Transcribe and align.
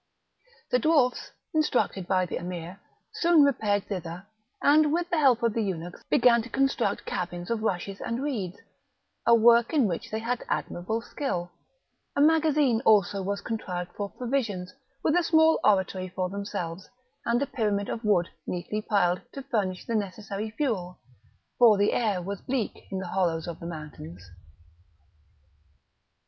The 0.71 0.79
dwarfs, 0.79 1.29
instructed 1.53 2.07
by 2.07 2.25
the 2.25 2.37
Emir, 2.37 2.79
soon 3.13 3.43
repaired 3.43 3.83
thither, 3.85 4.25
and, 4.59 4.91
with 4.91 5.11
the 5.11 5.19
help 5.19 5.43
of 5.43 5.53
the 5.53 5.61
eunuchs, 5.61 6.01
began 6.09 6.41
to 6.41 6.49
construct 6.49 7.05
cabins 7.05 7.51
of 7.51 7.61
rushes 7.61 8.01
and 8.01 8.23
reeds, 8.23 8.57
a 9.27 9.35
work 9.35 9.73
in 9.73 9.85
which 9.85 10.09
they 10.09 10.17
had 10.17 10.43
admirable 10.49 11.01
skill; 11.03 11.51
a 12.15 12.19
magazine 12.19 12.81
also 12.83 13.21
was 13.21 13.41
contrived 13.41 13.91
for 13.95 14.09
provisions, 14.09 14.73
with 15.03 15.15
a 15.15 15.21
small 15.21 15.59
oratory 15.63 16.07
for 16.07 16.29
themselves, 16.29 16.89
and 17.23 17.39
a 17.43 17.45
pyramid 17.45 17.87
of 17.87 18.03
wood 18.03 18.27
neatly 18.47 18.81
piled, 18.81 19.21
to 19.33 19.43
furnish 19.43 19.85
the 19.85 19.93
necessary 19.93 20.49
fuel, 20.49 20.97
for 21.59 21.77
the 21.77 21.93
air 21.93 22.23
was 22.23 22.41
bleak 22.41 22.87
in 22.89 22.97
the 22.97 23.07
hollows 23.09 23.45
of 23.47 23.59
the 23.59 23.67
mountains. 23.67 24.31